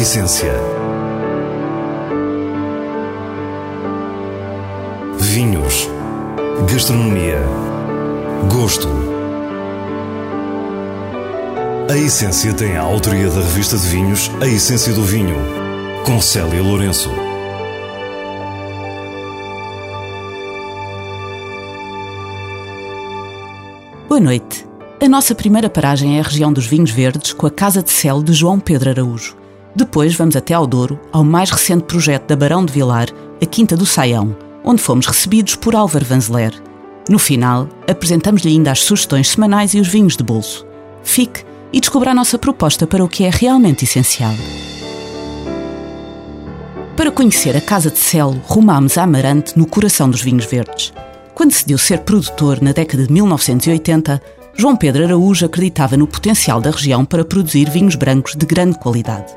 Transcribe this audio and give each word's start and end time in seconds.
essência. 0.00 0.54
Vinhos. 5.18 5.90
Gastronomia. 6.72 7.38
Gosto. 8.50 8.88
A 11.90 11.98
Essência 11.98 12.54
tem 12.54 12.78
a 12.78 12.80
autoria 12.80 13.28
da 13.28 13.42
revista 13.42 13.76
de 13.76 13.86
vinhos 13.88 14.30
A 14.40 14.46
Essência 14.46 14.94
do 14.94 15.02
Vinho, 15.02 15.36
com 16.06 16.18
Célia 16.18 16.62
Lourenço. 16.62 17.10
Boa 24.08 24.20
noite. 24.20 24.66
A 24.98 25.08
nossa 25.08 25.34
primeira 25.34 25.68
paragem 25.68 26.16
é 26.16 26.20
a 26.20 26.24
região 26.24 26.50
dos 26.50 26.66
vinhos 26.66 26.90
verdes, 26.90 27.34
com 27.34 27.46
a 27.46 27.50
Casa 27.50 27.82
de 27.82 27.90
Céu 27.90 28.22
de 28.22 28.32
João 28.32 28.58
Pedro 28.58 28.88
Araújo. 28.88 29.39
Depois 29.74 30.14
vamos 30.14 30.34
até 30.34 30.54
ao 30.54 30.66
Douro, 30.66 30.98
ao 31.12 31.24
mais 31.24 31.50
recente 31.50 31.84
projeto 31.84 32.26
da 32.26 32.36
Barão 32.36 32.64
de 32.64 32.72
Vilar, 32.72 33.08
a 33.40 33.46
Quinta 33.46 33.76
do 33.76 33.86
Saião, 33.86 34.36
onde 34.64 34.82
fomos 34.82 35.06
recebidos 35.06 35.54
por 35.54 35.76
Álvaro 35.76 36.04
Vanzeler. 36.04 36.52
No 37.08 37.18
final, 37.18 37.68
apresentamos-lhe 37.88 38.50
ainda 38.50 38.72
as 38.72 38.80
sugestões 38.80 39.28
semanais 39.28 39.74
e 39.74 39.80
os 39.80 39.88
vinhos 39.88 40.16
de 40.16 40.24
bolso. 40.24 40.66
Fique 41.02 41.44
e 41.72 41.80
descubra 41.80 42.10
a 42.10 42.14
nossa 42.14 42.38
proposta 42.38 42.86
para 42.86 43.04
o 43.04 43.08
que 43.08 43.24
é 43.24 43.30
realmente 43.30 43.84
essencial. 43.84 44.34
Para 46.96 47.10
conhecer 47.10 47.56
a 47.56 47.60
Casa 47.60 47.90
de 47.90 47.98
Celo, 47.98 48.40
rumámos 48.44 48.98
a 48.98 49.04
Amarante, 49.04 49.58
no 49.58 49.66
coração 49.66 50.10
dos 50.10 50.20
vinhos 50.20 50.44
verdes. 50.44 50.92
Quando 51.34 51.50
decidiu 51.50 51.78
ser 51.78 52.00
produtor 52.00 52.60
na 52.60 52.72
década 52.72 53.06
de 53.06 53.12
1980, 53.12 54.20
João 54.54 54.76
Pedro 54.76 55.04
Araújo 55.04 55.46
acreditava 55.46 55.96
no 55.96 56.06
potencial 56.06 56.60
da 56.60 56.70
região 56.70 57.04
para 57.04 57.24
produzir 57.24 57.70
vinhos 57.70 57.94
brancos 57.94 58.34
de 58.36 58.44
grande 58.44 58.78
qualidade. 58.78 59.32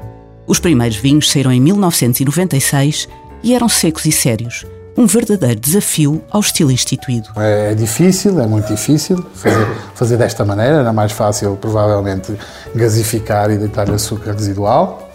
Os 0.45 0.59
primeiros 0.59 0.97
vinhos 0.97 1.31
saíram 1.31 1.51
em 1.51 1.61
1996 1.61 3.07
e 3.41 3.53
eram 3.53 3.69
secos 3.69 4.05
e 4.05 4.11
sérios, 4.11 4.65
um 4.95 5.05
verdadeiro 5.05 5.59
desafio 5.59 6.23
ao 6.29 6.41
estilo 6.41 6.71
instituído. 6.71 7.29
É, 7.37 7.71
é 7.71 7.75
difícil, 7.75 8.39
é 8.39 8.45
muito 8.45 8.67
difícil 8.67 9.25
fazer, 9.33 9.67
fazer 9.95 10.17
desta 10.17 10.45
maneira. 10.45 10.77
Era 10.77 10.93
mais 10.93 11.11
fácil, 11.11 11.57
provavelmente, 11.59 12.33
gasificar 12.75 13.49
e 13.51 13.57
deitar 13.57 13.89
açúcar 13.89 14.33
residual 14.33 15.09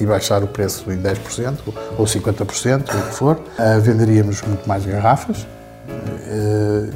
e 0.00 0.06
baixar 0.06 0.42
o 0.42 0.46
preço 0.46 0.90
em 0.90 0.98
10% 0.98 1.58
ou 1.96 2.04
50%, 2.04 2.80
o 2.80 3.08
que 3.08 3.14
for. 3.14 3.36
Uh, 3.36 3.80
venderíamos 3.80 4.42
muito 4.42 4.68
mais 4.68 4.84
garrafas 4.84 5.46
uh, 5.88 6.90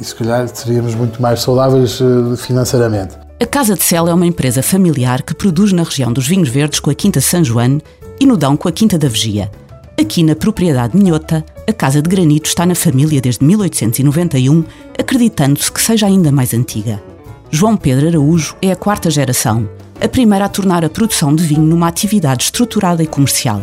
e, 0.00 0.04
se 0.04 0.14
calhar, 0.14 0.46
seríamos 0.48 0.94
muito 0.94 1.22
mais 1.22 1.40
saudáveis 1.40 2.00
uh, 2.00 2.36
financeiramente. 2.36 3.23
A 3.44 3.46
Casa 3.46 3.74
de 3.74 3.84
Cel 3.84 4.08
é 4.08 4.14
uma 4.14 4.24
empresa 4.24 4.62
familiar 4.62 5.22
que 5.22 5.34
produz 5.34 5.70
na 5.70 5.82
região 5.82 6.10
dos 6.10 6.26
vinhos 6.26 6.48
verdes 6.48 6.80
com 6.80 6.88
a 6.88 6.94
Quinta 6.94 7.20
São 7.20 7.44
João 7.44 7.78
e 8.18 8.24
no 8.24 8.38
Dão 8.38 8.56
com 8.56 8.68
a 8.68 8.72
Quinta 8.72 8.96
da 8.96 9.06
Vegia. 9.06 9.50
Aqui 10.00 10.22
na 10.22 10.34
propriedade 10.34 10.96
Minhota, 10.96 11.44
a 11.68 11.72
Casa 11.74 12.00
de 12.00 12.08
Granito 12.08 12.48
está 12.48 12.64
na 12.64 12.74
família 12.74 13.20
desde 13.20 13.44
1891, 13.44 14.64
acreditando-se 14.98 15.70
que 15.70 15.82
seja 15.82 16.06
ainda 16.06 16.32
mais 16.32 16.54
antiga. 16.54 17.02
João 17.50 17.76
Pedro 17.76 18.08
Araújo 18.08 18.56
é 18.62 18.72
a 18.72 18.76
quarta 18.76 19.10
geração, 19.10 19.68
a 20.00 20.08
primeira 20.08 20.46
a 20.46 20.48
tornar 20.48 20.82
a 20.82 20.88
produção 20.88 21.36
de 21.36 21.44
vinho 21.44 21.60
numa 21.60 21.88
atividade 21.88 22.44
estruturada 22.44 23.02
e 23.02 23.06
comercial. 23.06 23.60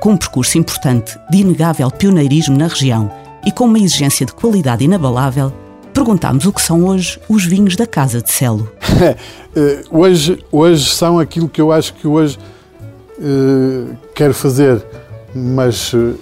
Com 0.00 0.12
um 0.12 0.16
percurso 0.16 0.56
importante 0.56 1.18
de 1.30 1.36
inegável 1.36 1.90
pioneirismo 1.90 2.56
na 2.56 2.66
região 2.66 3.12
e 3.44 3.52
com 3.52 3.66
uma 3.66 3.78
exigência 3.78 4.24
de 4.24 4.32
qualidade 4.32 4.86
inabalável, 4.86 5.52
perguntámos 5.92 6.46
o 6.46 6.52
que 6.52 6.62
são 6.62 6.84
hoje 6.84 7.20
os 7.28 7.44
vinhos 7.44 7.76
da 7.76 7.86
Casa 7.86 8.20
de 8.22 8.30
Celo. 8.30 8.70
Eh, 9.56 9.82
hoje, 9.90 10.44
hoje 10.52 10.90
são 10.90 11.18
aquilo 11.18 11.48
que 11.48 11.60
eu 11.60 11.72
acho 11.72 11.94
que 11.94 12.06
hoje 12.06 12.38
uh, 13.18 13.96
quero 14.14 14.34
fazer, 14.34 14.84
mas 15.34 15.92
uh, 15.94 16.14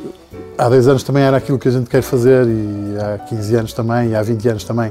há 0.56 0.68
10 0.68 0.88
anos 0.88 1.02
também 1.02 1.22
era 1.22 1.36
aquilo 1.36 1.58
que 1.58 1.68
a 1.68 1.70
gente 1.70 1.90
quer 1.90 2.02
fazer 2.02 2.46
e 2.46 2.96
há 2.98 3.18
15 3.18 3.56
anos 3.56 3.72
também, 3.72 4.10
e 4.10 4.14
há 4.14 4.22
20 4.22 4.48
anos 4.48 4.64
também. 4.64 4.90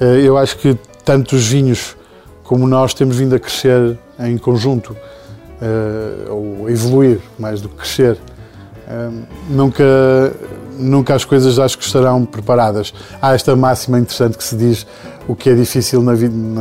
Uh, 0.00 0.04
eu 0.04 0.38
acho 0.38 0.56
que 0.58 0.78
tanto 1.04 1.34
os 1.36 1.46
vinhos 1.46 1.96
como 2.44 2.66
nós 2.66 2.94
temos 2.94 3.16
vindo 3.16 3.34
a 3.34 3.38
crescer 3.38 3.98
em 4.18 4.38
conjunto, 4.38 4.96
ou 6.28 6.68
evoluir 6.68 7.20
mais 7.38 7.60
do 7.60 7.68
que 7.68 7.76
crescer. 7.76 8.18
nunca 9.48 9.84
nunca 10.78 11.14
as 11.14 11.24
coisas 11.24 11.58
acho 11.58 11.78
que 11.78 11.84
estarão 11.84 12.24
preparadas. 12.24 12.92
Há 13.20 13.34
esta 13.34 13.54
máxima 13.56 13.98
interessante 13.98 14.36
que 14.36 14.44
se 14.44 14.56
diz 14.56 14.86
o 15.28 15.36
que 15.36 15.50
é 15.50 15.54
difícil 15.54 16.02
na, 16.02 16.14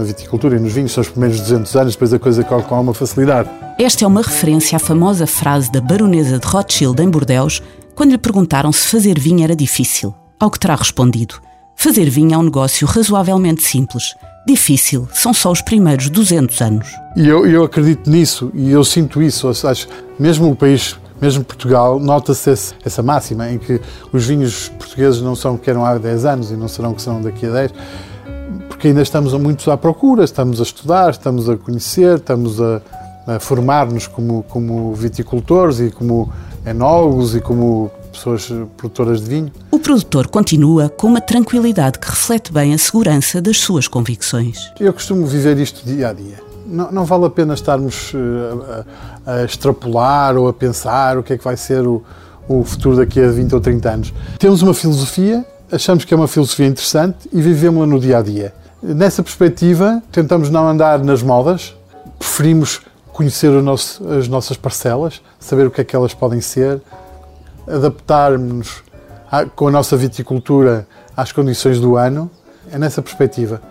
viticultura 0.03 0.55
e 0.55 0.59
nos 0.59 0.73
vinhos 0.73 0.91
são 0.91 1.01
os 1.01 1.09
primeiros 1.09 1.39
200 1.39 1.75
anos, 1.75 1.93
depois 1.93 2.13
a 2.13 2.19
coisa 2.19 2.43
corre 2.43 2.63
com 2.63 2.75
alguma 2.75 2.93
facilidade. 2.93 3.49
Esta 3.79 4.05
é 4.05 4.07
uma 4.07 4.21
referência 4.21 4.75
à 4.75 4.79
famosa 4.79 5.25
frase 5.25 5.71
da 5.71 5.81
baronesa 5.81 6.37
de 6.37 6.47
Rothschild 6.47 7.01
em 7.01 7.09
Bordeaux, 7.09 7.61
quando 7.95 8.11
lhe 8.11 8.17
perguntaram 8.17 8.71
se 8.71 8.87
fazer 8.87 9.19
vinho 9.19 9.43
era 9.43 9.55
difícil. 9.55 10.13
Ao 10.39 10.49
que 10.49 10.59
terá 10.59 10.75
respondido: 10.75 11.35
Fazer 11.75 12.09
vinho 12.09 12.33
é 12.33 12.37
um 12.37 12.43
negócio 12.43 12.87
razoavelmente 12.87 13.63
simples. 13.63 14.15
Difícil 14.45 15.07
são 15.13 15.33
só 15.33 15.51
os 15.51 15.61
primeiros 15.61 16.09
200 16.09 16.61
anos. 16.61 16.87
E 17.15 17.27
eu, 17.27 17.45
eu 17.45 17.63
acredito 17.63 18.09
nisso 18.09 18.51
e 18.53 18.71
eu 18.71 18.83
sinto 18.83 19.21
isso. 19.21 19.47
Acho, 19.47 19.87
mesmo 20.19 20.49
o 20.49 20.55
país 20.55 20.95
mesmo 21.21 21.43
Portugal, 21.43 21.99
nota-se 21.99 22.73
essa 22.83 23.03
máxima 23.03 23.49
em 23.51 23.59
que 23.59 23.79
os 24.11 24.25
vinhos 24.25 24.69
portugueses 24.69 25.21
não 25.21 25.35
são 25.35 25.55
que 25.55 25.69
eram 25.69 25.85
há 25.85 25.97
10 25.97 26.25
anos 26.25 26.51
e 26.51 26.55
não 26.55 26.67
serão 26.67 26.93
que 26.95 27.01
são 27.01 27.21
daqui 27.21 27.45
a 27.45 27.51
10, 27.51 27.73
porque 28.67 28.87
ainda 28.87 29.03
estamos 29.03 29.31
muitos 29.33 29.67
à 29.67 29.77
procura, 29.77 30.23
estamos 30.23 30.59
a 30.59 30.63
estudar, 30.63 31.11
estamos 31.11 31.47
a 31.47 31.55
conhecer, 31.55 32.17
estamos 32.17 32.59
a, 32.59 32.81
a 33.27 33.39
formar-nos 33.39 34.07
como, 34.07 34.43
como 34.49 34.95
viticultores 34.95 35.79
e 35.79 35.91
como 35.91 36.33
enólogos 36.65 37.35
e 37.35 37.39
como 37.39 37.91
pessoas 38.11 38.51
produtoras 38.75 39.21
de 39.21 39.29
vinho. 39.29 39.51
O 39.69 39.79
produtor 39.79 40.27
continua 40.27 40.89
com 40.89 41.07
uma 41.07 41.21
tranquilidade 41.21 41.99
que 41.99 42.09
reflete 42.09 42.51
bem 42.51 42.73
a 42.73 42.77
segurança 42.77 43.39
das 43.39 43.57
suas 43.57 43.87
convicções. 43.87 44.71
Eu 44.79 44.91
costumo 44.91 45.25
viver 45.27 45.57
isto 45.59 45.85
dia 45.85 46.09
a 46.09 46.13
dia 46.13 46.50
não, 46.71 46.91
não, 46.91 47.05
vale 47.05 47.25
a 47.25 47.29
pena 47.29 47.53
estarmos 47.53 48.13
uh, 48.13 48.85
a, 49.25 49.31
a, 49.31 49.43
extrapolar 49.43 50.37
ou 50.37 50.47
a 50.47 50.53
pensar 50.53 51.17
o 51.17 51.23
que 51.23 51.33
é 51.33 51.37
que 51.37 51.43
vai 51.43 51.57
ser 51.57 51.85
o, 51.85 52.03
o 52.47 52.63
futuro 52.63 52.97
daqui 52.97 53.21
a 53.21 53.29
20 53.29 53.53
ou 53.53 53.61
30 53.61 53.89
anos. 53.89 54.13
Temos 54.39 54.61
uma 54.61 54.73
filosofia, 54.73 55.45
achamos 55.71 56.05
que 56.05 56.13
é 56.13 56.17
uma 56.17 56.27
filosofia 56.27 56.67
interessante 56.67 57.29
e 57.31 57.41
vivemos-la 57.41 57.85
no 57.85 57.99
dia 57.99 58.17
a 58.17 58.21
dia. 58.21 58.53
Nessa 58.81 59.21
perspectiva, 59.21 60.01
tentamos 60.11 60.49
não 60.49 60.67
andar 60.67 60.99
nas 61.03 61.21
modas, 61.21 61.75
preferimos 62.17 62.81
conhecer 63.13 63.51
nosso, 63.61 64.07
as 64.09 64.27
nossas 64.27 64.57
parcelas, 64.57 65.21
saber 65.39 65.67
o 65.67 65.71
que 65.71 65.81
é 65.81 65.83
que 65.83 65.95
elas 65.95 66.13
podem 66.13 66.41
ser, 66.41 66.81
adaptarmos 67.67 68.83
com 69.55 69.67
a 69.67 69.71
nossa 69.71 69.95
viticultura 69.95 70.87
às 71.15 71.31
condições 71.31 71.79
do 71.79 71.95
ano. 71.95 72.29
É 72.71 72.77
nessa 72.77 73.01
perspectiva. 73.01 73.61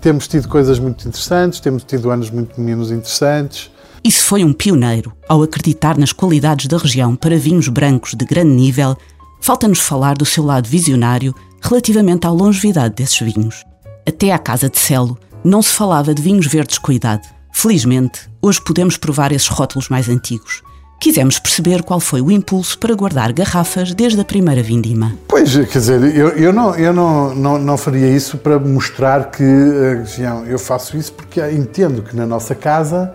Temos 0.00 0.28
tido 0.28 0.48
coisas 0.48 0.78
muito 0.78 1.06
interessantes, 1.08 1.60
temos 1.60 1.82
tido 1.84 2.10
anos 2.10 2.30
muito 2.30 2.60
menos 2.60 2.90
interessantes. 2.90 3.70
Isso 4.04 4.24
foi 4.24 4.44
um 4.44 4.52
pioneiro 4.52 5.12
ao 5.28 5.42
acreditar 5.42 5.98
nas 5.98 6.12
qualidades 6.12 6.66
da 6.66 6.78
região 6.78 7.16
para 7.16 7.36
vinhos 7.36 7.68
brancos 7.68 8.14
de 8.14 8.24
grande 8.24 8.52
nível. 8.52 8.96
Falta-nos 9.40 9.80
falar 9.80 10.16
do 10.16 10.24
seu 10.24 10.44
lado 10.44 10.68
visionário 10.68 11.34
relativamente 11.60 12.26
à 12.26 12.30
longevidade 12.30 12.94
desses 12.94 13.18
vinhos. 13.20 13.64
Até 14.06 14.32
à 14.32 14.38
Casa 14.38 14.70
de 14.70 14.78
Celo 14.78 15.18
não 15.44 15.60
se 15.60 15.70
falava 15.70 16.14
de 16.14 16.22
vinhos 16.22 16.46
verdes 16.46 16.78
com 16.78 16.92
idade. 16.92 17.28
Felizmente, 17.52 18.30
hoje 18.40 18.62
podemos 18.62 18.96
provar 18.96 19.32
esses 19.32 19.48
rótulos 19.48 19.88
mais 19.88 20.08
antigos. 20.08 20.62
Quisemos 21.00 21.38
perceber 21.38 21.84
qual 21.84 22.00
foi 22.00 22.20
o 22.20 22.28
impulso 22.28 22.76
para 22.76 22.92
guardar 22.92 23.32
garrafas 23.32 23.94
desde 23.94 24.20
a 24.20 24.24
primeira 24.24 24.64
vindima. 24.64 25.14
Pois, 25.28 25.54
quer 25.54 25.78
dizer, 25.78 26.16
eu, 26.16 26.30
eu, 26.30 26.52
não, 26.52 26.74
eu 26.74 26.92
não, 26.92 27.32
não, 27.36 27.56
não 27.56 27.76
faria 27.78 28.08
isso 28.08 28.36
para 28.36 28.58
mostrar 28.58 29.30
que 29.30 29.44
região. 29.44 30.44
Eu 30.44 30.58
faço 30.58 30.96
isso 30.96 31.12
porque 31.12 31.40
entendo 31.50 32.02
que 32.02 32.16
na 32.16 32.26
nossa 32.26 32.52
casa 32.52 33.14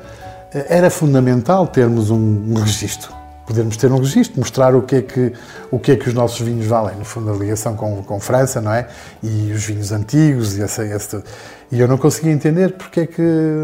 eh, 0.54 0.66
era 0.70 0.90
fundamental 0.90 1.68
termos 1.68 2.10
um, 2.10 2.16
um 2.18 2.54
registro. 2.54 3.12
Podermos 3.46 3.76
ter 3.76 3.92
um 3.92 3.98
registro, 3.98 4.40
mostrar 4.40 4.74
o 4.74 4.84
que, 4.84 4.96
é 4.96 5.02
que, 5.02 5.34
o 5.70 5.78
que 5.78 5.92
é 5.92 5.96
que 5.98 6.08
os 6.08 6.14
nossos 6.14 6.40
vinhos 6.40 6.66
valem. 6.66 6.96
No 6.96 7.04
fundo, 7.04 7.34
a 7.34 7.36
ligação 7.36 7.76
com, 7.76 8.02
com 8.02 8.18
França, 8.18 8.62
não 8.62 8.74
é? 8.74 8.88
E 9.22 9.52
os 9.52 9.66
vinhos 9.66 9.92
antigos 9.92 10.58
e 10.58 10.64
essa, 10.64 10.86
essa... 10.86 11.22
E 11.70 11.82
eu 11.82 11.88
não 11.90 11.98
conseguia 11.98 12.32
entender 12.32 12.78
porque 12.78 13.02
é 13.02 13.06
que 13.06 13.22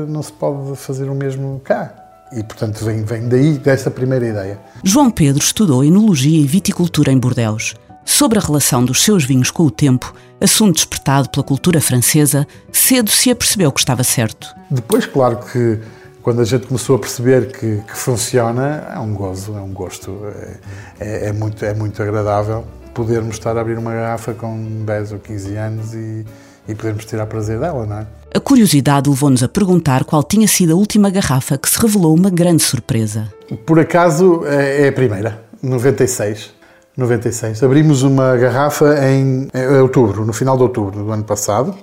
não 0.10 0.22
se 0.22 0.34
pode 0.34 0.76
fazer 0.76 1.10
o 1.10 1.16
mesmo 1.16 1.62
cá. 1.64 1.99
E, 2.32 2.44
portanto, 2.44 2.84
vem, 2.86 3.04
vem 3.04 3.28
daí, 3.28 3.58
dessa 3.58 3.90
primeira 3.90 4.28
ideia. 4.28 4.60
João 4.84 5.10
Pedro 5.10 5.44
estudou 5.44 5.84
Enologia 5.84 6.40
e 6.40 6.46
Viticultura 6.46 7.12
em 7.12 7.18
Bordeaux. 7.18 7.76
Sobre 8.06 8.40
a 8.40 8.42
relação 8.42 8.84
dos 8.84 9.04
seus 9.04 9.24
vinhos 9.24 9.52
com 9.52 9.64
o 9.64 9.72
tempo, 9.72 10.14
assunto 10.42 10.76
despertado 10.76 11.30
pela 11.30 11.44
cultura 11.44 11.80
francesa, 11.80 12.48
cedo 12.72 13.10
se 13.10 13.30
apercebeu 13.30 13.72
que 13.72 13.80
estava 13.80 14.04
certo. 14.04 14.56
Depois, 14.70 15.06
claro 15.06 15.38
que 15.38 15.80
quando 16.22 16.42
a 16.42 16.46
gente 16.46 16.68
começou 16.68 16.96
a 16.96 17.00
perceber 17.00 17.52
que, 17.52 17.82
que 17.88 17.98
funciona, 17.98 18.88
é 18.94 19.00
um 19.00 19.14
gozo, 19.14 19.56
é 19.56 19.62
um 19.62 19.74
gosto, 19.74 20.20
é, 20.26 20.58
é, 21.00 21.28
é, 21.28 21.32
muito, 21.32 21.64
é 21.64 21.74
muito 21.74 22.02
agradável 22.02 22.66
podermos 22.94 23.36
estar 23.36 23.56
a 23.58 23.62
abrir 23.62 23.78
uma 23.78 23.94
garrafa 23.94 24.34
com 24.34 24.84
10 24.86 25.14
ou 25.14 25.20
15 25.20 25.56
anos 25.56 25.94
e, 25.94 26.26
e 26.70 26.76
podermos 26.76 27.06
tirar 27.06 27.26
prazer 27.26 27.60
dela, 27.60 27.86
não 27.86 27.98
é? 28.00 28.08
A 28.34 28.40
curiosidade 28.40 29.10
levou-nos 29.10 29.42
a 29.42 29.48
perguntar 29.48 30.04
qual 30.04 30.24
tinha 30.24 30.48
sido 30.48 30.74
a 30.74 30.76
última 30.76 31.10
garrafa 31.10 31.58
que 31.58 31.68
se 31.68 31.80
revelou 31.80 32.16
uma 32.16 32.30
grande 32.30 32.62
surpresa. 32.62 33.34
Por 33.66 33.80
acaso 33.80 34.46
é 34.46 34.88
a 34.88 34.92
primeira, 34.92 35.42
96. 35.62 36.60
96. 37.00 37.64
Abrimos 37.64 38.04
uma 38.04 38.36
garrafa 38.36 38.96
em, 39.08 39.48
em 39.54 39.82
outubro, 39.82 40.26
no 40.26 40.34
final 40.34 40.58
de 40.58 40.64
outubro 40.64 41.04
do 41.04 41.12
ano 41.12 41.24
passado, 41.24 41.74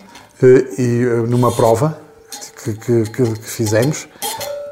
eh, 0.42 0.64
e 0.78 1.02
eh, 1.02 1.26
numa 1.26 1.50
prova 1.50 1.98
que, 2.62 2.74
que, 2.74 3.10
que, 3.10 3.22
que 3.22 3.50
fizemos, 3.50 4.06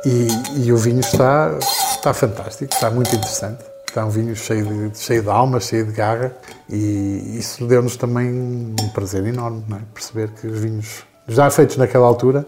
e, 0.05 0.29
e, 0.67 0.73
o 0.73 0.77
vinho 0.77 1.01
está, 1.01 1.57
está 1.93 2.13
fantástico, 2.13 2.75
está 2.75 2.91
muito 2.91 3.15
interessante. 3.17 3.65
Está 3.95 4.05
um 4.05 4.11
vinho 4.11 4.35
cheio 4.35 4.91
de, 4.91 4.99
cheio 4.99 5.23
de 5.23 5.29
alma, 5.29 5.61
cheio 5.61 5.87
de 5.87 5.93
garra, 5.93 6.37
e 6.69 7.37
isso 7.39 7.65
deu-nos 7.65 7.97
também 7.97 8.29
um 8.29 8.89
prazer 8.93 9.25
enorme, 9.25 9.63
é? 9.71 9.79
perceber 9.95 10.31
que 10.31 10.49
os 10.49 10.59
vinhos 10.59 11.05
já 11.29 11.49
feitos 11.49 11.77
naquela 11.77 12.05
altura 12.05 12.45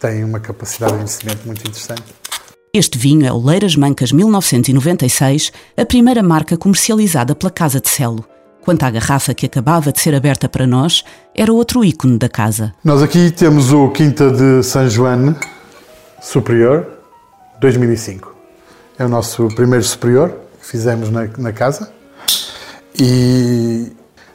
têm 0.00 0.24
uma 0.24 0.40
capacidade 0.40 0.92
de 0.92 1.00
envelhecimento 1.00 1.44
muito 1.44 1.60
interessante. 1.60 2.04
Este 2.72 2.96
vinho 2.96 3.26
é 3.26 3.30
o 3.30 3.36
Leiras 3.36 3.76
Mancas 3.76 4.12
1996, 4.12 5.52
a 5.76 5.84
primeira 5.84 6.22
marca 6.22 6.56
comercializada 6.56 7.34
pela 7.34 7.50
Casa 7.50 7.82
de 7.82 7.88
Celo. 7.90 8.24
Quanto 8.62 8.82
à 8.84 8.90
garrafa 8.90 9.34
que 9.34 9.44
acabava 9.44 9.92
de 9.92 10.00
ser 10.00 10.14
aberta 10.14 10.48
para 10.48 10.66
nós, 10.66 11.04
era 11.34 11.52
outro 11.52 11.84
ícone 11.84 12.16
da 12.16 12.30
casa. 12.30 12.72
Nós 12.82 13.02
aqui 13.02 13.30
temos 13.30 13.74
o 13.74 13.90
Quinta 13.90 14.30
de 14.30 14.62
San 14.62 14.88
João 14.88 15.36
Superior 16.22 16.86
2005. 17.60 18.34
É 18.98 19.04
o 19.04 19.08
nosso 19.10 19.48
primeiro 19.48 19.84
superior 19.84 20.47
fizemos 20.68 21.08
na, 21.10 21.26
na 21.38 21.52
casa 21.52 21.90
e 22.98 23.90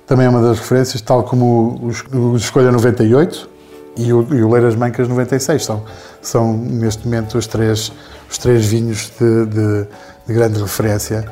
também 0.07 0.25
é 0.25 0.29
uma 0.29 0.41
das 0.41 0.59
referências, 0.59 0.99
tal 1.01 1.23
como 1.23 1.93
o, 2.11 2.35
Escolha 2.35 2.71
98 2.71 3.49
e 3.97 4.11
o, 4.11 4.27
e 4.33 4.43
o 4.43 4.49
Leiras 4.49 4.75
Mancas 4.75 5.07
96. 5.07 5.63
São, 5.63 5.85
são 6.21 6.57
neste 6.57 7.05
momento 7.05 7.37
os 7.37 7.45
três 7.45 7.91
os 8.29 8.37
três 8.39 8.65
vinhos 8.65 9.11
de, 9.19 9.45
de, 9.45 9.87
de 10.25 10.33
grande 10.33 10.59
referência 10.59 11.23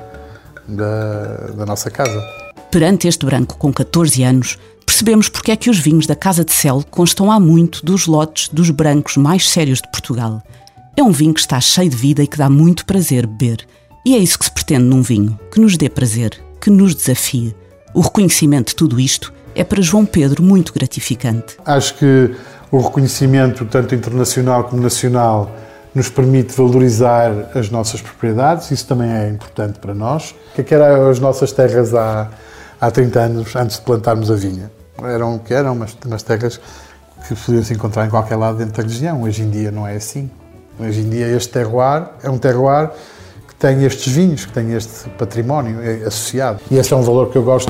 da, 0.68 1.48
da 1.56 1.66
nossa 1.66 1.90
casa. 1.90 2.22
Perante 2.70 3.08
este 3.08 3.26
branco 3.26 3.58
com 3.58 3.74
14 3.74 4.24
anos, 4.24 4.60
percebemos 4.86 5.28
porque 5.28 5.52
é 5.52 5.56
que 5.56 5.70
os 5.70 5.80
vinhos 5.80 6.06
da 6.06 6.16
Casa 6.16 6.46
de 6.46 6.54
Cel 6.54 6.84
constam 6.92 7.32
há 7.32 7.40
muito 7.40 7.84
dos 7.84 8.06
lotes 8.06 8.50
dos 8.50 8.70
brancos 8.70 9.18
mais 9.18 9.50
sérios 9.50 9.82
de 9.82 9.90
Portugal. 9.92 10.44
É 10.96 11.02
um 11.02 11.12
vinho 11.12 11.34
que 11.34 11.40
está 11.40 11.60
cheio 11.60 11.90
de 11.90 11.96
vida 11.96 12.22
e 12.22 12.28
que 12.28 12.38
dá 12.38 12.50
muito 12.50 12.86
prazer 12.86 13.26
beber. 13.26 13.66
E 14.04 14.16
é 14.16 14.18
isso 14.18 14.40
que 14.40 14.46
se 14.46 14.52
pretende 14.52 14.84
num 14.84 15.04
vinho, 15.04 15.40
que 15.52 15.60
nos 15.60 15.78
dê 15.78 15.88
prazer, 15.88 16.32
que 16.60 16.72
nos 16.72 16.96
desafie. 16.96 17.56
O 17.94 18.02
reconhecimento 18.02 18.70
de 18.70 18.76
tudo 18.76 19.00
isto 19.00 19.32
é 19.54 19.64
para 19.64 19.80
João 19.80 20.08
Pedro 20.08 20.42
muito 20.42 20.74
gratificante. 20.74 21.58
Acho 21.64 21.96
que 21.96 22.36
o 22.72 22.80
reconhecimento, 22.80 23.64
tanto 23.66 23.94
internacional 23.94 24.64
como 24.64 24.82
nacional, 24.82 25.56
nos 25.94 26.10
permite 26.10 26.52
valorizar 26.56 27.52
as 27.54 27.70
nossas 27.70 28.02
propriedades, 28.02 28.72
isso 28.72 28.88
também 28.88 29.12
é 29.12 29.30
importante 29.30 29.78
para 29.78 29.94
nós. 29.94 30.34
O 30.58 30.64
que, 30.64 30.74
é 30.74 30.78
eram 30.78 31.08
as 31.08 31.20
nossas 31.20 31.52
terras 31.52 31.94
há, 31.94 32.32
há 32.80 32.90
30 32.90 33.20
anos, 33.20 33.56
antes 33.56 33.78
de 33.78 33.84
plantarmos 33.84 34.32
a 34.32 34.36
vinha? 34.36 34.72
Eram 35.04 35.38
que 35.38 35.54
eram 35.54 35.74
umas, 35.74 35.96
umas 36.04 36.24
terras 36.24 36.60
que 37.28 37.36
podiam 37.36 37.64
se 37.64 37.74
encontrar 37.74 38.08
em 38.08 38.10
qualquer 38.10 38.36
lado 38.36 38.58
dentro 38.58 38.82
da 38.82 38.84
região. 38.88 39.22
Hoje 39.22 39.44
em 39.44 39.50
dia 39.52 39.70
não 39.70 39.88
é 39.88 39.96
assim. 39.96 40.32
Hoje 40.80 41.02
em 41.02 41.10
dia 41.10 41.28
este 41.28 41.50
terroir 41.50 42.08
é 42.24 42.30
um 42.32 42.40
terroir 42.40 42.90
tem 43.62 43.84
estes 43.84 44.12
vinhos, 44.12 44.46
que 44.46 44.52
tem 44.52 44.74
este 44.74 45.08
património 45.12 45.78
associado. 46.06 46.60
E 46.70 46.78
esse 46.78 46.92
é 46.92 46.98
um 46.98 47.04
valor 47.04 47.30
que 47.30 47.38
eu 47.38 47.44
gosto 47.44 47.70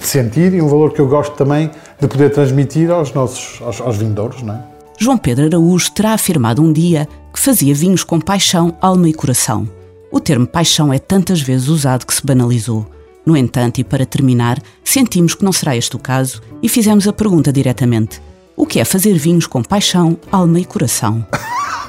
de 0.00 0.06
sentir 0.06 0.52
e 0.52 0.60
um 0.60 0.66
valor 0.66 0.92
que 0.92 1.00
eu 1.00 1.06
gosto 1.06 1.34
também 1.36 1.70
de 2.00 2.08
poder 2.08 2.30
transmitir 2.30 2.90
aos 2.90 3.12
nossos 3.12 3.62
aos, 3.62 3.80
aos 3.80 3.96
vindouros, 3.96 4.42
não 4.42 4.54
é? 4.54 4.62
João 4.98 5.16
Pedro 5.16 5.46
Araújo 5.46 5.92
terá 5.92 6.12
afirmado 6.12 6.60
um 6.60 6.72
dia 6.72 7.06
que 7.32 7.38
fazia 7.38 7.72
vinhos 7.72 8.02
com 8.02 8.20
paixão, 8.20 8.76
alma 8.80 9.08
e 9.08 9.14
coração. 9.14 9.68
O 10.10 10.18
termo 10.18 10.46
paixão 10.46 10.92
é 10.92 10.98
tantas 10.98 11.40
vezes 11.40 11.68
usado 11.68 12.04
que 12.04 12.12
se 12.12 12.26
banalizou. 12.26 12.84
No 13.24 13.36
entanto, 13.36 13.78
e 13.78 13.84
para 13.84 14.04
terminar, 14.04 14.58
sentimos 14.82 15.36
que 15.36 15.44
não 15.44 15.52
será 15.52 15.76
este 15.76 15.94
o 15.94 16.00
caso 16.00 16.42
e 16.60 16.68
fizemos 16.68 17.06
a 17.06 17.12
pergunta 17.12 17.52
diretamente: 17.52 18.20
o 18.56 18.66
que 18.66 18.80
é 18.80 18.84
fazer 18.84 19.14
vinhos 19.14 19.46
com 19.46 19.62
paixão, 19.62 20.18
alma 20.32 20.58
e 20.58 20.64
coração? 20.64 21.24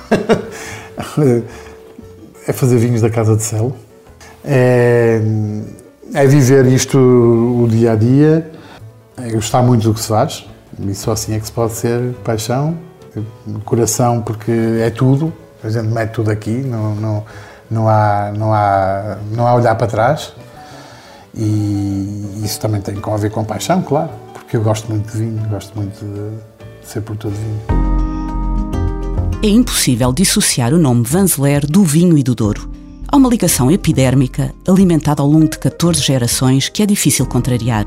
é 2.50 2.54
fazer 2.54 2.78
vinhos 2.80 3.02
da 3.02 3.12
casa 3.12 3.36
de 3.36 3.44
selo. 3.44 3.76
É, 4.44 5.22
é 6.16 6.26
viver 6.26 6.66
isto 6.66 6.98
o 6.98 7.68
dia 7.70 7.92
a 7.92 7.96
dia, 7.96 8.50
é 9.18 9.30
gostar 9.30 9.62
muito 9.62 9.84
do 9.84 9.94
que 9.94 10.02
se 10.02 10.08
faz. 10.08 10.48
E 10.80 10.96
só 10.96 11.12
assim 11.12 11.36
é 11.36 11.40
que 11.40 11.46
se 11.46 11.52
pode 11.52 11.74
ser 11.74 12.14
paixão, 12.24 12.76
coração, 13.66 14.22
porque 14.22 14.52
é 14.82 14.90
tudo, 14.90 15.32
a 15.64 15.70
gente 15.70 15.88
mete 15.88 16.12
tudo 16.12 16.32
aqui, 16.32 16.50
não, 16.50 16.96
não, 16.96 17.26
não, 17.70 17.88
há, 17.88 18.32
não, 18.36 18.54
há, 18.54 19.18
não 19.32 19.46
há 19.46 19.54
olhar 19.54 19.76
para 19.76 19.88
trás. 19.88 20.34
E 21.36 22.42
isso 22.44 22.60
também 22.60 22.82
tem 22.82 22.96
a 23.00 23.18
ver 23.18 23.30
com 23.30 23.44
paixão, 23.44 23.84
claro, 23.84 24.10
porque 24.34 24.58
eu 24.58 24.62
gosto 24.64 24.90
muito 24.90 25.12
de 25.12 25.18
vinho, 25.20 25.48
gosto 25.50 25.76
muito 25.76 26.04
de 26.04 26.88
ser 26.88 27.02
produtor 27.02 27.32
de 27.32 27.38
vinho. 27.38 27.99
É 29.42 29.48
impossível 29.48 30.12
dissociar 30.12 30.74
o 30.74 30.78
nome 30.78 31.02
Vanzeler 31.06 31.66
do 31.66 31.82
vinho 31.82 32.18
e 32.18 32.24
do 32.24 32.36
Douro. 32.36 32.70
Há 33.08 33.16
uma 33.16 33.30
ligação 33.30 33.72
epidérmica 33.72 34.54
alimentada 34.68 35.22
ao 35.22 35.30
longo 35.30 35.48
de 35.48 35.58
14 35.58 36.02
gerações 36.02 36.68
que 36.68 36.84
é 36.84 36.86
difícil 36.86 37.26
contrariar. 37.26 37.86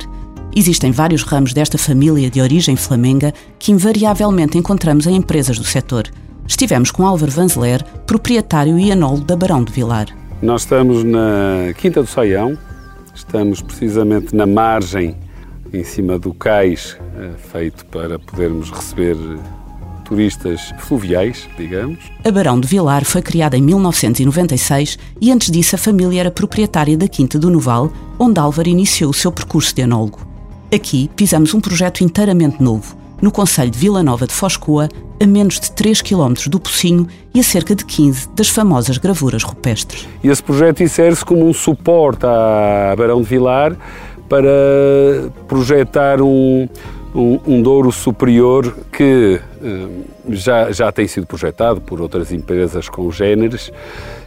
Existem 0.56 0.90
vários 0.90 1.22
ramos 1.24 1.52
desta 1.52 1.76
família 1.76 2.30
de 2.30 2.40
origem 2.40 2.74
flamenga 2.74 3.34
que 3.58 3.70
invariavelmente 3.70 4.56
encontramos 4.56 5.06
em 5.06 5.14
empresas 5.14 5.58
do 5.58 5.64
setor. 5.64 6.04
Estivemos 6.48 6.90
com 6.90 7.06
Álvaro 7.06 7.30
Vanzeler, 7.30 7.84
proprietário 8.06 8.78
e 8.78 8.90
anólogo 8.90 9.24
da 9.24 9.36
Barão 9.36 9.62
de 9.62 9.74
Vilar. 9.74 10.06
Nós 10.40 10.62
estamos 10.62 11.04
na 11.04 11.74
Quinta 11.76 12.02
do 12.02 12.08
Saião, 12.08 12.56
estamos 13.14 13.60
precisamente 13.60 14.34
na 14.34 14.46
margem, 14.46 15.14
em 15.70 15.84
cima 15.84 16.18
do 16.18 16.32
cais, 16.32 16.96
eh, 17.18 17.32
feito 17.52 17.84
para 17.86 18.18
podermos 18.18 18.70
receber 18.70 19.16
turistas 20.12 20.74
fluviais, 20.78 21.48
digamos. 21.56 21.98
A 22.22 22.30
Barão 22.30 22.60
de 22.60 22.68
Vilar 22.68 23.02
foi 23.02 23.22
criada 23.22 23.56
em 23.56 23.62
1996 23.62 24.98
e 25.18 25.32
antes 25.32 25.50
disso 25.50 25.74
a 25.74 25.78
família 25.78 26.20
era 26.20 26.30
proprietária 26.30 26.98
da 26.98 27.08
Quinta 27.08 27.38
do 27.38 27.48
Noval, 27.48 27.90
onde 28.18 28.38
Álvaro 28.38 28.68
iniciou 28.68 29.10
o 29.10 29.14
seu 29.14 29.32
percurso 29.32 29.74
de 29.74 29.80
anólogo. 29.80 30.20
Aqui 30.70 31.10
pisamos 31.16 31.54
um 31.54 31.62
projeto 31.62 32.04
inteiramente 32.04 32.62
novo, 32.62 32.94
no 33.22 33.32
Conselho 33.32 33.70
de 33.70 33.78
Vila 33.78 34.02
Nova 34.02 34.26
de 34.26 34.34
Foscoa, 34.34 34.86
a 35.18 35.26
menos 35.26 35.58
de 35.58 35.72
3 35.72 36.02
km 36.02 36.34
do 36.46 36.60
Pocinho 36.60 37.08
e 37.32 37.40
a 37.40 37.42
cerca 37.42 37.74
de 37.74 37.86
15 37.86 38.28
das 38.36 38.50
famosas 38.50 38.98
gravuras 38.98 39.42
rupestres. 39.42 40.06
E 40.22 40.28
esse 40.28 40.42
projeto 40.42 40.82
insere-se 40.82 41.24
como 41.24 41.48
um 41.48 41.54
suporte 41.54 42.26
à 42.26 42.94
Barão 42.94 43.22
de 43.22 43.28
Vilar 43.28 43.74
para 44.28 45.30
projetar 45.48 46.20
um, 46.20 46.68
um, 47.14 47.62
Douro 47.62 47.92
superior 47.92 48.74
que 48.90 49.40
eh, 49.62 49.88
já, 50.30 50.72
já 50.72 50.90
tem 50.90 51.06
sido 51.06 51.26
projetado 51.26 51.80
por 51.80 52.00
outras 52.00 52.32
empresas 52.32 52.88
congêneres 52.88 53.70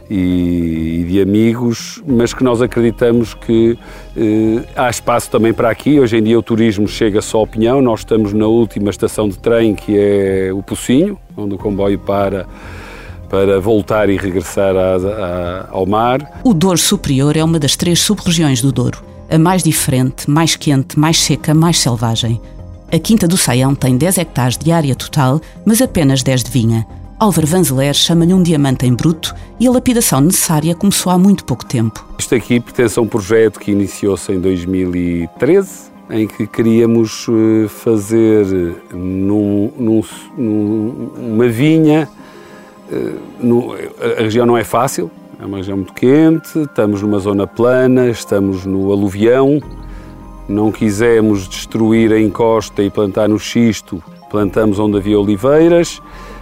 e, 0.08 1.04
de 1.08 1.20
amigos, 1.20 2.02
mas 2.06 2.32
que 2.32 2.44
nós 2.44 2.62
acreditamos 2.62 3.34
que 3.34 3.78
eh, 4.16 4.64
há 4.76 4.88
espaço 4.88 5.30
também 5.30 5.52
para 5.52 5.68
aqui. 5.68 5.98
Hoje 5.98 6.18
em 6.18 6.22
dia 6.22 6.38
o 6.38 6.42
turismo 6.42 6.86
chega 6.86 7.20
só 7.20 7.38
ao 7.38 7.46
Pinhão, 7.46 7.82
nós 7.82 8.00
estamos 8.00 8.32
na 8.32 8.46
última 8.46 8.90
estação 8.90 9.28
de 9.28 9.38
trem 9.38 9.74
que 9.74 9.98
é 9.98 10.52
o 10.52 10.62
Pocinho, 10.62 11.18
onde 11.36 11.54
o 11.54 11.58
comboio 11.58 11.98
para 11.98 12.46
para 13.28 13.58
voltar 13.58 14.08
e 14.08 14.16
regressar 14.16 14.76
a, 14.76 14.94
a, 14.94 15.68
ao 15.70 15.84
mar. 15.84 16.40
O 16.44 16.54
Douro 16.54 16.78
Superior 16.78 17.36
é 17.36 17.42
uma 17.42 17.58
das 17.58 17.74
três 17.74 17.98
sub-regiões 17.98 18.62
do 18.62 18.70
Douro. 18.70 19.02
A 19.28 19.36
mais 19.36 19.64
diferente, 19.64 20.30
mais 20.30 20.54
quente, 20.54 20.96
mais 20.96 21.18
seca, 21.18 21.52
mais 21.52 21.80
selvagem. 21.80 22.40
A 22.90 22.98
Quinta 23.00 23.26
do 23.26 23.36
Saião 23.36 23.74
tem 23.74 23.96
10 23.96 24.18
hectares 24.18 24.56
de 24.56 24.70
área 24.70 24.94
total, 24.94 25.40
mas 25.64 25.82
apenas 25.82 26.22
10 26.22 26.44
de 26.44 26.50
vinha. 26.52 26.86
Álvaro 27.18 27.46
Vanzeler 27.46 27.92
chama-lhe 27.94 28.32
um 28.32 28.42
diamante 28.42 28.86
em 28.86 28.94
bruto 28.94 29.34
e 29.58 29.66
a 29.66 29.70
lapidação 29.72 30.20
necessária 30.20 30.72
começou 30.72 31.10
há 31.10 31.18
muito 31.18 31.44
pouco 31.44 31.64
tempo. 31.64 32.06
Isto 32.16 32.36
aqui 32.36 32.60
pertence 32.60 32.96
a 32.96 33.02
um 33.02 33.08
projeto 33.08 33.58
que 33.58 33.72
iniciou-se 33.72 34.30
em 34.30 34.38
2013, 34.38 35.90
em 36.10 36.28
que 36.28 36.46
queríamos 36.46 37.26
eh, 37.28 37.68
fazer 37.68 38.46
num, 38.92 39.72
num, 39.76 40.02
numa 41.18 41.48
vinha. 41.48 42.08
Eh, 42.92 44.16
a 44.18 44.22
região 44.22 44.46
não 44.46 44.56
é 44.56 44.62
fácil, 44.62 45.10
é 45.40 45.44
uma 45.44 45.56
região 45.56 45.78
muito 45.78 45.92
quente, 45.92 46.56
estamos 46.60 47.02
numa 47.02 47.18
zona 47.18 47.48
plana, 47.48 48.08
estamos 48.08 48.64
no 48.64 48.92
aluvião, 48.92 49.60
não 50.48 50.70
quisemos 50.70 51.48
destruir 51.48 52.12
a 52.12 52.20
encosta 52.20 52.82
e 52.82 52.90
plantar 52.90 53.28
no 53.28 53.38
xisto, 53.38 54.02
plantamos 54.30 54.78
onde 54.78 54.96
havia 54.96 55.18
oliveiras 55.18 56.00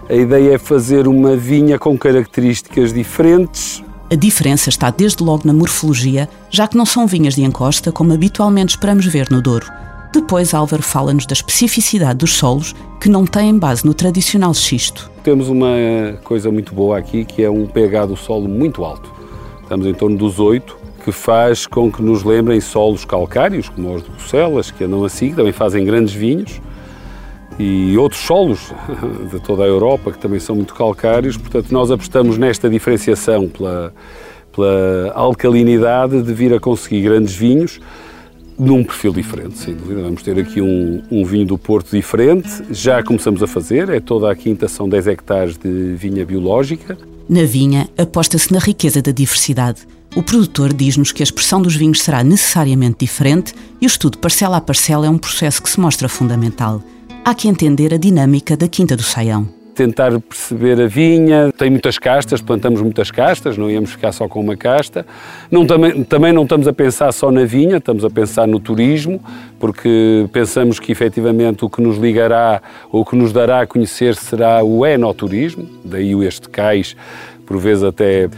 a 0.09 0.15
ideia 0.15 0.55
é 0.55 0.59
fazer 0.59 1.09
uma 1.09 1.35
vinha 1.35 1.79
com 1.79 1.97
características 1.97 2.93
diferentes. 2.93 3.83
A 4.13 4.15
diferença 4.15 4.69
está 4.69 4.91
desde 4.91 5.25
logo 5.25 5.47
na 5.47 5.53
morfologia, 5.55 6.29
já 6.51 6.69
que 6.69 6.77
não 6.77 6.85
são 6.85 7.07
vinhas 7.07 7.37
de 7.37 7.43
encosta 7.43 7.91
como 7.91 8.13
habitualmente 8.13 8.75
esperamos 8.75 9.07
ver 9.07 9.31
no 9.31 9.41
Douro. 9.41 9.67
Depois, 10.13 10.53
Álvaro 10.53 10.83
fala-nos 10.83 11.25
da 11.25 11.33
especificidade 11.33 12.19
dos 12.19 12.35
solos 12.35 12.75
que 13.01 13.09
não 13.09 13.25
têm 13.25 13.59
base 13.59 13.87
no 13.87 13.95
tradicional 13.95 14.53
xisto. 14.53 15.11
Temos 15.23 15.49
uma 15.49 15.69
coisa 16.23 16.51
muito 16.51 16.75
boa 16.75 16.99
aqui, 16.99 17.25
que 17.25 17.43
é 17.43 17.49
um 17.49 17.67
pH 17.67 18.07
do 18.07 18.17
solo 18.17 18.47
muito 18.47 18.85
alto. 18.85 19.11
Estamos 19.63 19.87
em 19.87 19.95
torno 19.95 20.19
dos 20.19 20.39
8, 20.39 20.77
que 21.05 21.13
faz 21.13 21.67
com 21.67 21.93
que 21.93 22.03
nos 22.03 22.25
lembrem 22.25 22.61
solos 22.63 23.05
calcários, 23.05 23.69
como 23.69 23.95
os 23.95 24.03
de 24.03 24.11
Bucelas, 24.11 24.71
que 24.71 24.85
andam 24.85 25.05
assim, 25.05 25.29
que 25.31 25.37
também 25.37 25.53
fazem 25.53 25.85
grandes 25.85 26.15
vinhos, 26.15 26.63
e 27.59 27.97
outros 27.99 28.23
solos 28.23 28.73
de 29.31 29.39
toda 29.41 29.65
a 29.65 29.67
Europa, 29.67 30.11
que 30.11 30.19
também 30.19 30.41
são 30.41 30.57
muito 30.57 30.75
calcários. 30.75 31.37
Portanto, 31.37 31.71
nós 31.71 31.91
apostamos 31.91 32.39
nesta 32.39 32.71
diferenciação 32.71 33.49
pela, 33.49 33.93
pela 34.51 35.13
alcalinidade 35.15 36.23
de 36.23 36.33
vir 36.33 36.55
a 36.55 36.59
conseguir 36.59 37.03
grandes 37.03 37.35
vinhos 37.35 37.81
num 38.59 38.83
perfil 38.83 39.13
diferente, 39.13 39.59
sem 39.59 39.75
dúvida. 39.75 40.01
Vamos 40.01 40.23
ter 40.23 40.39
aqui 40.39 40.63
um, 40.63 41.03
um, 41.11 41.23
vinho 41.23 41.45
do 41.47 41.59
Porto 41.59 41.91
diferente, 41.91 42.49
já 42.71 43.03
começamos 43.03 43.43
a 43.43 43.47
fazer, 43.47 43.91
é 43.91 44.01
toda 44.01 44.31
a 44.31 44.35
quinta, 44.35 44.69
são 44.69 44.89
10 44.89 45.07
hectares 45.09 45.59
de 45.59 45.95
vinha 45.97 46.25
biológica. 46.25 46.97
Na 47.29 47.45
vinha, 47.45 47.89
aposta-se 47.99 48.53
na 48.53 48.59
riqueza 48.59 49.03
da 49.03 49.13
diversidade. 49.13 49.83
O 50.17 50.23
produtor 50.23 50.73
diz-nos 50.73 51.11
que 51.11 51.23
a 51.23 51.25
expressão 51.25 51.61
dos 51.61 51.75
vinhos 51.75 52.01
será 52.01 52.23
necessariamente 52.23 52.99
diferente 53.01 53.53
e 53.81 53.85
o 53.85 53.89
estudo 53.89 54.19
parcela 54.19 54.59
a 54.59 54.61
parcela 54.61 55.07
é 55.07 55.11
um 55.11 55.19
processo 55.19 55.61
que 55.61 55.69
se 55.69 55.81
mostra 55.81 56.09
fundamental. 56.09 56.81
Há 57.25 57.35
que 57.35 57.49
entender 57.49 57.93
a 57.93 57.97
dinâmica 57.97 58.57
da 58.57 58.69
Quinta 58.69 58.97
do 58.97 59.03
Saião 59.03 59.49
tentar 59.75 60.19
perceber 60.21 60.81
a 60.81 60.87
vinha. 60.87 61.53
Tem 61.59 61.69
muitas 61.69 61.99
castas, 61.99 62.41
plantamos 62.41 62.81
muitas 62.81 63.11
castas, 63.11 63.59
não 63.59 63.69
íamos 63.69 63.91
ficar 63.91 64.13
só 64.13 64.29
com 64.29 64.41
uma 64.41 64.57
casta. 64.57 65.05
Não, 65.51 65.67
também, 65.67 66.05
também 66.05 66.33
não 66.33 66.45
estamos 66.45 66.69
a 66.69 66.73
pensar 66.73 67.11
só 67.11 67.33
na 67.33 67.45
vinha, 67.45 67.79
estamos 67.79 68.05
a 68.05 68.11
pensar 68.11 68.47
no 68.47 68.61
turismo, 68.61 69.21
porque 69.59 70.29
pensamos 70.33 70.79
que 70.79 70.93
efetivamente 70.93 71.65
o 71.65 71.69
que 71.69 71.83
nos 71.83 71.99
ligará 71.99 72.63
ou 72.93 73.03
o 73.03 73.05
que 73.05 73.17
nos 73.17 73.33
dará 73.33 73.63
a 73.63 73.67
conhecer 73.67 74.15
será 74.15 74.63
o 74.63 74.87
enoturismo, 74.87 75.69
daí 75.85 76.13
este 76.25 76.49
cais, 76.49 76.97
por 77.45 77.59
vezes 77.59 77.83
até 77.83 78.31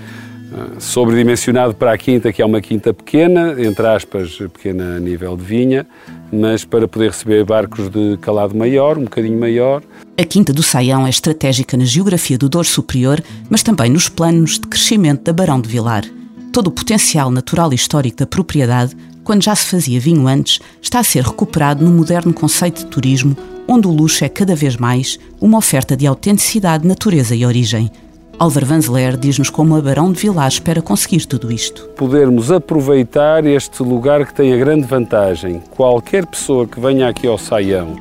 sobredimensionado 0.79 1.75
para 1.75 1.93
a 1.93 1.99
quinta, 1.99 2.33
que 2.33 2.41
é 2.41 2.47
uma 2.47 2.61
quinta 2.61 2.93
pequena, 2.93 3.55
entre 3.59 3.87
aspas, 3.87 4.39
pequena 4.53 4.97
a 4.97 5.01
nível 5.01 5.37
de 5.37 5.43
vinha, 5.43 5.87
mas 6.33 6.65
para 6.65 6.87
poder 6.87 7.11
receber 7.11 7.45
barcos 7.45 7.89
de 7.89 8.17
calado 8.19 8.57
maior, 8.57 8.99
um 8.99 9.05
bocadinho 9.05 9.39
maior. 9.39 9.83
A 10.19 10.25
Quinta 10.25 10.53
do 10.53 10.63
Saião 10.63 11.07
é 11.07 11.11
estratégica 11.11 11.77
na 11.77 11.85
geografia 11.85 12.39
do 12.39 12.49
Douro 12.49 12.67
Superior, 12.67 13.23
mas 13.51 13.63
também 13.63 13.91
nos 13.91 14.09
planos 14.09 14.59
de 14.59 14.67
crescimento 14.67 15.25
da 15.25 15.33
Barão 15.33 15.61
de 15.61 15.69
Vilar. 15.69 16.05
Todo 16.53 16.69
o 16.69 16.73
potencial 16.73 17.31
natural 17.31 17.73
e 17.73 17.77
histórico 17.77 18.19
da 18.19 18.27
propriedade, 18.27 18.97
quando 19.23 19.43
já 19.43 19.55
se 19.55 19.67
fazia 19.67 20.01
vinho 20.01 20.27
antes, 20.27 20.61
está 20.81 21.01
a 21.01 21.05
ser 21.05 21.23
recuperado 21.23 21.85
no 21.85 21.91
moderno 21.91 22.33
conceito 22.33 22.85
de 22.85 22.87
turismo, 22.87 23.37
onde 23.69 23.87
o 23.87 23.91
luxo 23.91 24.25
é 24.25 24.29
cada 24.29 24.55
vez 24.55 24.77
mais 24.77 25.19
uma 25.41 25.59
oferta 25.59 25.97
de 25.97 26.07
autenticidade, 26.07 26.87
natureza 26.87 27.35
e 27.35 27.45
origem. 27.45 27.91
Álvaro 28.39 28.67
Vanzeler 28.67 29.17
diz-nos 29.17 29.49
como 29.49 29.75
a 29.77 29.81
Barão 29.81 30.13
de 30.13 30.21
Vilar 30.21 30.49
espera 30.49 30.83
conseguir 30.83 31.25
tudo 31.25 31.51
isto. 31.51 31.89
Podermos 31.97 32.53
aproveitar 32.53 33.47
este 33.47 33.83
lugar 33.83 34.27
que 34.27 34.35
tem 34.35 34.53
a 34.53 34.59
grande 34.59 34.87
vantagem. 34.87 35.63
Qualquer 35.71 36.27
pessoa 36.27 36.67
que 36.67 36.79
venha 36.79 37.09
aqui 37.09 37.27
ao 37.27 37.39
Saião 37.39 37.97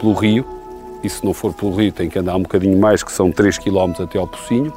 pelo 0.00 0.12
rio, 0.12 0.44
e 1.04 1.08
se 1.08 1.24
não 1.24 1.32
for 1.32 1.54
pelo 1.54 1.72
rio 1.72 1.92
tem 1.92 2.08
que 2.08 2.18
andar 2.18 2.34
um 2.34 2.42
bocadinho 2.42 2.76
mais, 2.76 3.04
que 3.04 3.12
são 3.12 3.30
3 3.30 3.58
km 3.58 3.92
até 4.02 4.18
ao 4.18 4.26
Pocinho, 4.26 4.72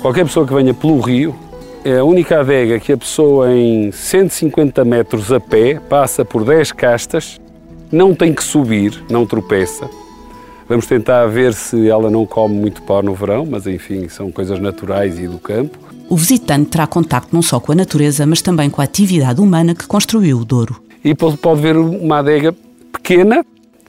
qualquer 0.00 0.24
pessoa 0.24 0.46
que 0.46 0.54
venha 0.54 0.72
pelo 0.72 0.98
rio, 1.00 1.36
é 1.84 1.98
a 1.98 2.04
única 2.04 2.40
adega 2.40 2.80
que 2.80 2.92
a 2.92 2.96
pessoa 2.96 3.52
em 3.52 3.92
150 3.92 4.86
metros 4.86 5.30
a 5.30 5.38
pé 5.38 5.78
passa 5.78 6.24
por 6.24 6.46
10 6.46 6.72
castas, 6.72 7.38
não 7.92 8.14
tem 8.14 8.32
que 8.32 8.42
subir, 8.42 9.04
não 9.10 9.26
tropeça, 9.26 9.86
Vamos 10.68 10.86
tentar 10.86 11.26
ver 11.26 11.54
se 11.54 11.88
ela 11.88 12.10
não 12.10 12.26
come 12.26 12.54
muito 12.54 12.82
pó 12.82 13.00
no 13.00 13.14
verão, 13.14 13.46
mas 13.46 13.66
enfim, 13.66 14.06
são 14.08 14.30
coisas 14.30 14.60
naturais 14.60 15.18
e 15.18 15.26
do 15.26 15.38
campo. 15.38 15.78
O 16.10 16.16
visitante 16.16 16.70
terá 16.70 16.86
contacto 16.86 17.34
não 17.34 17.40
só 17.40 17.58
com 17.58 17.72
a 17.72 17.74
natureza, 17.74 18.26
mas 18.26 18.42
também 18.42 18.68
com 18.68 18.82
a 18.82 18.84
atividade 18.84 19.40
humana 19.40 19.74
que 19.74 19.86
construiu 19.86 20.38
o 20.38 20.44
Douro. 20.44 20.82
E 21.02 21.14
pode 21.14 21.62
ver 21.62 21.74
uma 21.74 22.18
adega 22.18 22.54
pequena, 22.92 23.42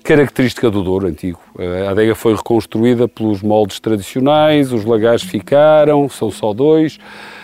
característica 0.03 0.71
do 0.71 0.81
Douro 0.81 1.07
antigo. 1.07 1.39
A 1.85 1.91
adega 1.91 2.15
foi 2.15 2.33
reconstruída 2.33 3.09
pelos 3.09 3.41
moldes 3.41 3.81
tradicionais, 3.81 4.71
os 4.71 4.85
lagares 4.85 5.21
ficaram, 5.21 6.07
são 6.07 6.31
só 6.31 6.53
dois. 6.53 6.97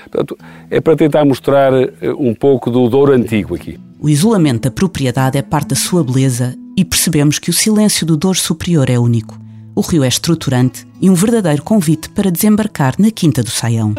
Portanto, 0.10 0.38
é 0.72 0.80
para 0.80 0.96
tentar 0.96 1.26
mostrar 1.26 1.74
eh, 1.74 1.92
um 2.18 2.34
pouco 2.34 2.72
do 2.72 2.88
Douro 2.88 3.12
antigo 3.12 3.54
aqui. 3.54 3.78
O 3.98 4.10
isolamento 4.10 4.64
da 4.64 4.72
propriedade 4.72 5.38
é 5.38 5.42
parte 5.42 5.70
da 5.70 5.76
sua 5.76 6.04
beleza 6.04 6.54
e 6.76 6.84
percebemos 6.84 7.40
que 7.40 7.50
o 7.50 7.54
silêncio 7.54 8.06
do 8.06 8.18
Douro 8.18 8.38
Superior 8.38 8.90
é 8.90 9.00
único. 9.00 9.40
O 9.74 9.82
rio 9.82 10.04
é 10.04 10.08
estruturante 10.08 10.86
e 11.02 11.10
um 11.10 11.14
verdadeiro 11.14 11.64
convite 11.64 12.10
para 12.10 12.30
desembarcar 12.30 12.96
na 13.00 13.10
Quinta 13.10 13.42
do 13.42 13.50
Saião. 13.50 13.96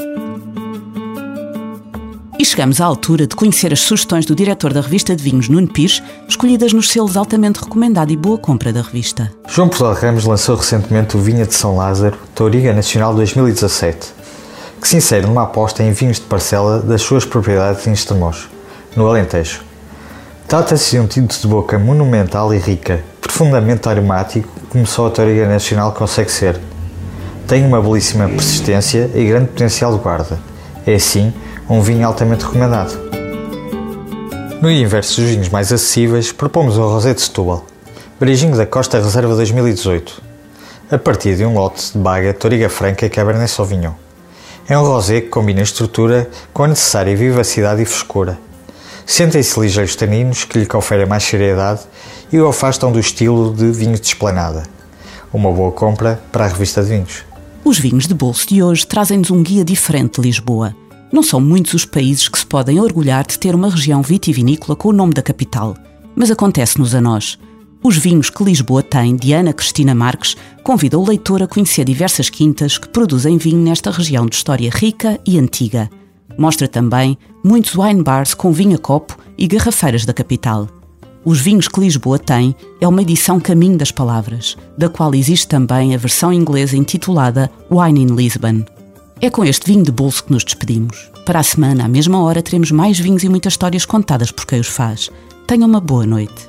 E 2.38 2.44
chegamos 2.44 2.80
à 2.80 2.84
altura 2.84 3.26
de 3.26 3.34
conhecer 3.34 3.72
as 3.72 3.80
sugestões 3.80 4.26
do 4.26 4.34
diretor 4.34 4.74
da 4.74 4.82
revista 4.82 5.16
de 5.16 5.22
vinhos, 5.22 5.48
Nuno 5.48 5.66
Pires, 5.66 6.02
escolhidas 6.28 6.74
nos 6.74 6.90
selos 6.90 7.16
altamente 7.16 7.60
recomendado 7.60 8.12
e 8.12 8.16
boa 8.16 8.36
compra 8.36 8.72
da 8.72 8.82
revista. 8.82 9.32
João 9.48 9.70
Portal 9.70 9.94
Ramos 9.94 10.26
lançou 10.26 10.56
recentemente 10.56 11.16
o 11.16 11.20
Vinha 11.20 11.46
de 11.46 11.54
São 11.54 11.74
Lázaro, 11.74 12.18
Touriga 12.34 12.74
Nacional 12.74 13.14
2017, 13.14 14.12
que 14.80 14.86
se 14.86 14.98
insere 14.98 15.26
numa 15.26 15.44
aposta 15.44 15.82
em 15.82 15.92
vinhos 15.92 16.18
de 16.18 16.26
parcela 16.26 16.80
das 16.80 17.00
suas 17.00 17.24
propriedades 17.24 17.86
em 17.86 17.92
Estremoz, 17.92 18.46
no 18.94 19.06
Alentejo. 19.06 19.65
Trata-se 20.48 20.92
de 20.92 21.00
um 21.00 21.08
tinto 21.08 21.36
de 21.36 21.44
boca 21.48 21.76
monumental 21.76 22.54
e 22.54 22.58
rica, 22.58 23.02
profundamente 23.20 23.88
aromático, 23.88 24.48
como 24.68 24.86
só 24.86 25.08
a 25.08 25.10
Toriga 25.10 25.48
Nacional 25.48 25.90
consegue 25.90 26.30
ser. 26.30 26.60
Tem 27.48 27.66
uma 27.66 27.82
belíssima 27.82 28.28
persistência 28.28 29.10
e 29.12 29.24
grande 29.24 29.48
potencial 29.48 29.96
de 29.96 30.00
guarda. 30.00 30.38
É, 30.86 30.94
assim, 30.94 31.34
um 31.68 31.80
vinho 31.80 32.06
altamente 32.06 32.44
recomendado. 32.44 32.96
No 34.62 34.70
inverso 34.70 35.20
dos 35.20 35.30
vinhos 35.30 35.48
mais 35.48 35.72
acessíveis, 35.72 36.30
propomos 36.30 36.78
o 36.78 36.82
Rosé 36.82 37.12
de 37.12 37.22
Setúbal, 37.22 37.66
Beijinho 38.20 38.56
da 38.56 38.64
Costa 38.64 38.98
Reserva 38.98 39.34
2018, 39.34 40.22
a 40.92 40.96
partir 40.96 41.34
de 41.34 41.44
um 41.44 41.54
lote 41.54 41.90
de 41.92 41.98
baga 41.98 42.32
Toriga 42.32 42.68
Franca 42.68 43.04
e 43.04 43.10
Cabernet 43.10 43.50
Sauvignon. 43.50 43.94
É 44.68 44.78
um 44.78 44.82
rosé 44.82 45.22
que 45.22 45.28
combina 45.28 45.62
estrutura 45.62 46.30
com 46.52 46.62
a 46.62 46.68
necessária 46.68 47.16
vivacidade 47.16 47.82
e 47.82 47.84
frescura 47.84 48.45
Sentem-se 49.06 49.58
ligeiros 49.60 49.94
taninos 49.94 50.44
que 50.44 50.58
lhe 50.58 50.66
conferem 50.66 51.06
mais 51.06 51.22
seriedade 51.22 51.82
e 52.32 52.40
o 52.40 52.48
afastam 52.48 52.90
do 52.90 52.98
estilo 52.98 53.54
de 53.54 53.70
vinho 53.70 53.94
de 53.94 54.04
esplanada. 54.04 54.64
Uma 55.32 55.52
boa 55.52 55.70
compra 55.70 56.20
para 56.32 56.44
a 56.44 56.48
revista 56.48 56.82
de 56.82 56.90
vinhos. 56.90 57.24
Os 57.64 57.78
vinhos 57.78 58.08
de 58.08 58.14
bolso 58.14 58.48
de 58.48 58.62
hoje 58.62 58.84
trazem-nos 58.84 59.30
um 59.30 59.44
guia 59.44 59.64
diferente 59.64 60.20
de 60.20 60.26
Lisboa. 60.26 60.74
Não 61.12 61.22
são 61.22 61.40
muitos 61.40 61.72
os 61.74 61.84
países 61.84 62.28
que 62.28 62.38
se 62.38 62.44
podem 62.44 62.80
orgulhar 62.80 63.24
de 63.24 63.38
ter 63.38 63.54
uma 63.54 63.70
região 63.70 64.02
vitivinícola 64.02 64.74
com 64.74 64.88
o 64.88 64.92
nome 64.92 65.14
da 65.14 65.22
capital, 65.22 65.76
mas 66.16 66.30
acontece-nos 66.30 66.92
a 66.92 67.00
nós. 67.00 67.38
Os 67.84 67.96
vinhos 67.96 68.28
que 68.28 68.42
Lisboa 68.42 68.82
tem, 68.82 69.14
de 69.14 69.32
Ana 69.32 69.52
Cristina 69.52 69.94
Marques, 69.94 70.36
convida 70.64 70.98
o 70.98 71.06
leitor 71.06 71.44
a 71.44 71.46
conhecer 71.46 71.84
diversas 71.84 72.28
quintas 72.28 72.76
que 72.76 72.88
produzem 72.88 73.38
vinho 73.38 73.60
nesta 73.60 73.92
região 73.92 74.26
de 74.26 74.34
história 74.34 74.70
rica 74.72 75.20
e 75.24 75.38
antiga. 75.38 75.88
Mostra 76.38 76.68
também 76.68 77.16
muitos 77.42 77.74
wine 77.74 78.02
bars 78.02 78.34
com 78.34 78.52
vinho 78.52 78.76
a 78.76 78.78
copo 78.78 79.16
e 79.38 79.46
garrafeiras 79.46 80.04
da 80.04 80.12
capital. 80.12 80.68
Os 81.24 81.40
vinhos 81.40 81.66
que 81.66 81.80
Lisboa 81.80 82.18
tem 82.18 82.54
é 82.80 82.86
uma 82.86 83.02
edição 83.02 83.40
Caminho 83.40 83.76
das 83.76 83.90
Palavras, 83.90 84.56
da 84.78 84.88
qual 84.88 85.14
existe 85.14 85.48
também 85.48 85.94
a 85.94 85.98
versão 85.98 86.32
inglesa 86.32 86.76
intitulada 86.76 87.50
Wine 87.70 88.02
in 88.02 88.14
Lisbon. 88.14 88.64
É 89.20 89.30
com 89.30 89.44
este 89.44 89.66
vinho 89.66 89.82
de 89.82 89.90
bolso 89.90 90.24
que 90.24 90.32
nos 90.32 90.44
despedimos. 90.44 91.10
Para 91.24 91.40
a 91.40 91.42
semana, 91.42 91.86
à 91.86 91.88
mesma 91.88 92.22
hora, 92.22 92.42
teremos 92.42 92.70
mais 92.70 92.98
vinhos 92.98 93.24
e 93.24 93.28
muitas 93.28 93.54
histórias 93.54 93.84
contadas 93.84 94.30
por 94.30 94.46
quem 94.46 94.60
os 94.60 94.68
faz. 94.68 95.10
Tenham 95.46 95.68
uma 95.68 95.80
boa 95.80 96.06
noite. 96.06 96.48